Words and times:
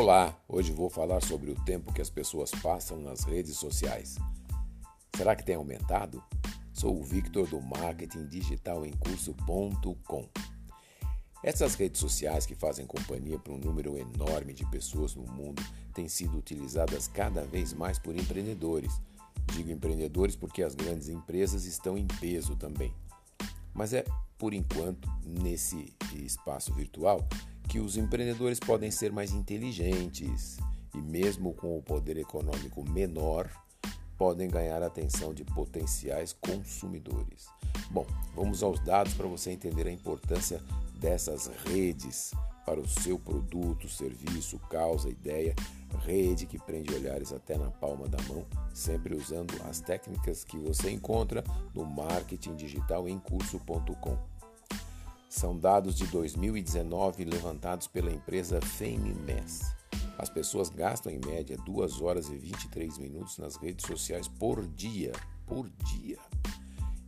Olá, 0.00 0.34
hoje 0.48 0.72
vou 0.72 0.88
falar 0.88 1.20
sobre 1.20 1.50
o 1.50 1.54
tempo 1.54 1.92
que 1.92 2.00
as 2.00 2.08
pessoas 2.08 2.50
passam 2.50 2.98
nas 3.02 3.22
redes 3.24 3.58
sociais. 3.58 4.16
Será 5.14 5.36
que 5.36 5.44
tem 5.44 5.56
aumentado? 5.56 6.24
Sou 6.72 6.98
o 6.98 7.04
Victor 7.04 7.46
do 7.46 7.60
Marketing 7.60 8.26
Digital 8.26 8.86
em 8.86 8.92
Curso.com. 8.92 10.26
Essas 11.44 11.74
redes 11.74 12.00
sociais 12.00 12.46
que 12.46 12.54
fazem 12.54 12.86
companhia 12.86 13.38
para 13.38 13.52
um 13.52 13.58
número 13.58 13.98
enorme 13.98 14.54
de 14.54 14.64
pessoas 14.70 15.14
no 15.14 15.24
mundo 15.24 15.62
têm 15.92 16.08
sido 16.08 16.38
utilizadas 16.38 17.06
cada 17.06 17.44
vez 17.44 17.74
mais 17.74 17.98
por 17.98 18.16
empreendedores. 18.16 18.98
Digo 19.52 19.70
empreendedores 19.70 20.34
porque 20.34 20.62
as 20.62 20.74
grandes 20.74 21.10
empresas 21.10 21.66
estão 21.66 21.98
em 21.98 22.06
peso 22.06 22.56
também. 22.56 22.94
Mas 23.74 23.92
é, 23.92 24.06
por 24.38 24.54
enquanto, 24.54 25.06
nesse 25.26 25.94
espaço 26.14 26.72
virtual 26.72 27.28
que 27.70 27.78
os 27.78 27.96
empreendedores 27.96 28.58
podem 28.58 28.90
ser 28.90 29.12
mais 29.12 29.30
inteligentes 29.30 30.58
e, 30.92 30.98
mesmo 30.98 31.54
com 31.54 31.78
o 31.78 31.82
poder 31.82 32.18
econômico 32.18 32.82
menor, 32.90 33.48
podem 34.18 34.48
ganhar 34.48 34.82
a 34.82 34.88
atenção 34.88 35.32
de 35.32 35.44
potenciais 35.44 36.32
consumidores. 36.32 37.46
Bom, 37.88 38.04
vamos 38.34 38.64
aos 38.64 38.80
dados 38.80 39.14
para 39.14 39.28
você 39.28 39.52
entender 39.52 39.86
a 39.86 39.92
importância 39.92 40.60
dessas 40.96 41.46
redes 41.64 42.32
para 42.66 42.80
o 42.80 42.88
seu 42.88 43.16
produto, 43.20 43.88
serviço, 43.88 44.58
causa, 44.68 45.08
ideia, 45.08 45.54
rede 46.04 46.46
que 46.46 46.58
prende 46.58 46.92
olhares 46.92 47.32
até 47.32 47.56
na 47.56 47.70
palma 47.70 48.08
da 48.08 48.20
mão, 48.24 48.44
sempre 48.74 49.14
usando 49.14 49.54
as 49.68 49.80
técnicas 49.80 50.42
que 50.42 50.58
você 50.58 50.90
encontra 50.90 51.44
no 51.72 51.84
marketing 51.84 52.56
digital 52.56 53.08
em 53.08 53.18
curso.com. 53.20 54.39
São 55.30 55.56
dados 55.56 55.94
de 55.94 56.08
2019 56.08 57.24
levantados 57.24 57.86
pela 57.86 58.10
empresa 58.10 58.60
FameMass. 58.60 59.76
As 60.18 60.28
pessoas 60.28 60.68
gastam 60.68 61.12
em 61.12 61.20
média 61.24 61.56
2 61.56 62.02
horas 62.02 62.28
e 62.28 62.36
23 62.36 62.98
minutos 62.98 63.38
nas 63.38 63.54
redes 63.54 63.86
sociais 63.86 64.26
por 64.26 64.66
dia, 64.66 65.12
por 65.46 65.70
dia. 65.84 66.18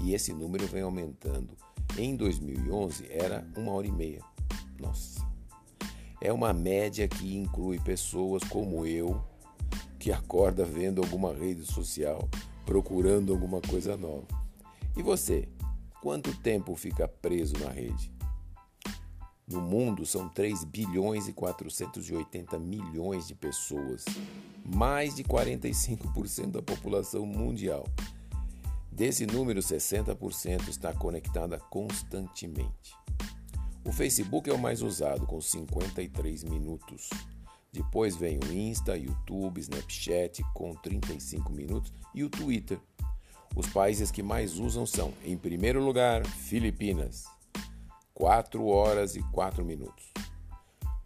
E 0.00 0.14
esse 0.14 0.32
número 0.32 0.64
vem 0.68 0.82
aumentando. 0.82 1.56
Em 1.98 2.14
2011 2.14 3.08
era 3.10 3.44
uma 3.56 3.72
hora 3.72 3.88
e 3.88 3.92
meia. 3.92 4.22
Nossa. 4.78 5.26
É 6.20 6.32
uma 6.32 6.52
média 6.52 7.08
que 7.08 7.36
inclui 7.36 7.80
pessoas 7.80 8.44
como 8.44 8.86
eu, 8.86 9.20
que 9.98 10.12
acorda 10.12 10.64
vendo 10.64 11.02
alguma 11.02 11.34
rede 11.34 11.66
social, 11.66 12.28
procurando 12.64 13.32
alguma 13.32 13.60
coisa 13.60 13.96
nova. 13.96 14.28
E 14.96 15.02
você? 15.02 15.48
Quanto 16.04 16.36
tempo 16.36 16.76
fica 16.76 17.08
preso 17.08 17.54
na 17.64 17.70
rede? 17.70 18.12
No 19.48 19.62
mundo 19.62 20.04
são 20.04 20.28
3 20.28 20.62
bilhões 20.62 21.28
e 21.28 21.32
480 21.32 22.58
milhões 22.58 23.26
de 23.26 23.34
pessoas, 23.34 24.04
mais 24.62 25.14
de 25.14 25.24
45% 25.24 26.50
da 26.50 26.60
população 26.60 27.24
mundial. 27.24 27.86
Desse 28.92 29.24
número, 29.24 29.60
60% 29.60 30.68
está 30.68 30.92
conectada 30.92 31.58
constantemente. 31.58 32.94
O 33.82 33.90
Facebook 33.90 34.50
é 34.50 34.52
o 34.52 34.58
mais 34.58 34.82
usado, 34.82 35.26
com 35.26 35.40
53 35.40 36.44
minutos. 36.44 37.08
Depois 37.72 38.14
vem 38.14 38.38
o 38.38 38.52
Insta, 38.52 38.94
YouTube, 38.94 39.58
Snapchat, 39.58 40.44
com 40.52 40.74
35 40.74 41.50
minutos, 41.50 41.94
e 42.14 42.22
o 42.22 42.28
Twitter, 42.28 42.78
os 43.54 43.68
países 43.68 44.10
que 44.10 44.22
mais 44.22 44.58
usam 44.58 44.84
são, 44.84 45.12
em 45.24 45.36
primeiro 45.36 45.82
lugar, 45.84 46.26
Filipinas, 46.26 47.24
4 48.12 48.66
horas 48.66 49.14
e 49.14 49.22
4 49.30 49.64
minutos. 49.64 50.12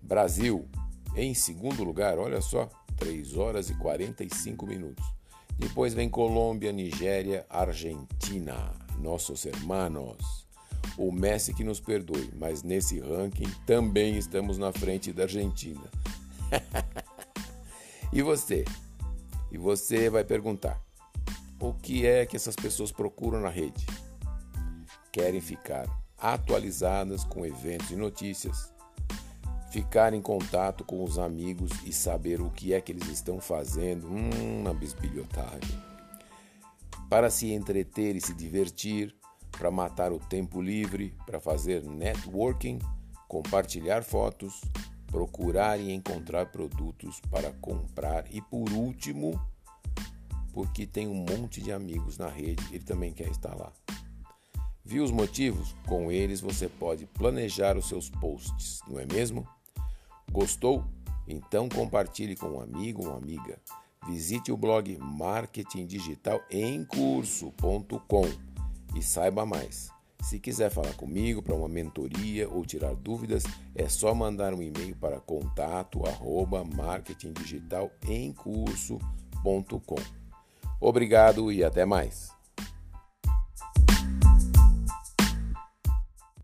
Brasil, 0.00 0.66
em 1.14 1.34
segundo 1.34 1.84
lugar, 1.84 2.18
olha 2.18 2.40
só, 2.40 2.68
3 2.96 3.36
horas 3.36 3.68
e 3.68 3.74
45 3.74 4.66
minutos. 4.66 5.04
Depois 5.58 5.92
vem 5.92 6.08
Colômbia, 6.08 6.72
Nigéria, 6.72 7.44
Argentina, 7.50 8.72
nossos 8.98 9.44
hermanos. 9.44 10.46
O 10.96 11.12
Messi 11.12 11.52
que 11.52 11.64
nos 11.64 11.80
perdoe, 11.80 12.30
mas 12.36 12.62
nesse 12.62 13.00
ranking 13.00 13.50
também 13.66 14.16
estamos 14.16 14.56
na 14.56 14.72
frente 14.72 15.12
da 15.12 15.24
Argentina. 15.24 15.82
e 18.12 18.22
você? 18.22 18.64
E 19.50 19.58
você 19.58 20.08
vai 20.08 20.24
perguntar: 20.24 20.80
o 21.60 21.74
que 21.74 22.06
é 22.06 22.24
que 22.24 22.36
essas 22.36 22.54
pessoas 22.54 22.92
procuram 22.92 23.40
na 23.40 23.48
rede? 23.48 23.84
Querem 25.10 25.40
ficar 25.40 25.86
atualizadas 26.16 27.24
com 27.24 27.44
eventos 27.44 27.90
e 27.90 27.96
notícias, 27.96 28.72
ficar 29.70 30.12
em 30.14 30.22
contato 30.22 30.84
com 30.84 31.02
os 31.02 31.18
amigos 31.18 31.70
e 31.84 31.92
saber 31.92 32.40
o 32.40 32.50
que 32.50 32.72
é 32.72 32.80
que 32.80 32.92
eles 32.92 33.08
estão 33.08 33.40
fazendo, 33.40 34.06
hum, 34.08 34.60
uma 34.60 34.72
bisbilhotagem. 34.72 35.78
Para 37.08 37.30
se 37.30 37.52
entreter 37.52 38.16
e 38.16 38.20
se 38.20 38.34
divertir, 38.34 39.14
para 39.50 39.70
matar 39.70 40.12
o 40.12 40.18
tempo 40.18 40.60
livre, 40.60 41.14
para 41.26 41.40
fazer 41.40 41.82
networking, 41.82 42.78
compartilhar 43.26 44.02
fotos, 44.04 44.60
procurar 45.06 45.80
e 45.80 45.90
encontrar 45.90 46.46
produtos 46.46 47.20
para 47.30 47.50
comprar 47.52 48.24
e 48.30 48.40
por 48.42 48.70
último, 48.72 49.40
porque 50.58 50.88
tem 50.88 51.06
um 51.06 51.14
monte 51.14 51.62
de 51.62 51.70
amigos 51.70 52.18
na 52.18 52.26
rede, 52.26 52.66
ele 52.72 52.82
também 52.82 53.12
quer 53.12 53.28
estar 53.28 53.54
lá. 53.54 53.72
Viu 54.84 55.04
os 55.04 55.12
motivos? 55.12 55.72
Com 55.86 56.10
eles 56.10 56.40
você 56.40 56.68
pode 56.68 57.06
planejar 57.06 57.76
os 57.76 57.86
seus 57.86 58.10
posts, 58.10 58.80
não 58.88 58.98
é 58.98 59.06
mesmo? 59.06 59.46
Gostou? 60.32 60.84
Então 61.28 61.68
compartilhe 61.68 62.34
com 62.34 62.48
um 62.48 62.60
amigo 62.60 63.06
ou 63.06 63.14
amiga. 63.14 63.56
Visite 64.08 64.50
o 64.50 64.56
blog 64.56 64.98
Marketing 64.98 65.86
Digital 65.86 66.40
em 66.50 66.84
curso.com 66.84 68.24
e 68.96 69.00
saiba 69.00 69.46
mais. 69.46 69.92
Se 70.24 70.40
quiser 70.40 70.72
falar 70.72 70.94
comigo 70.94 71.40
para 71.40 71.54
uma 71.54 71.68
mentoria 71.68 72.48
ou 72.48 72.66
tirar 72.66 72.96
dúvidas, 72.96 73.44
é 73.76 73.88
só 73.88 74.12
mandar 74.12 74.52
um 74.52 74.60
e-mail 74.60 74.96
para 74.96 75.20
contato 75.20 76.04
Obrigado 80.80 81.50
e 81.50 81.64
até 81.64 81.84
mais. 81.84 82.37